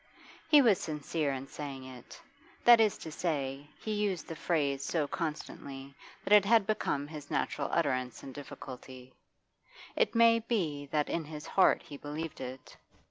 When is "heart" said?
11.45-11.83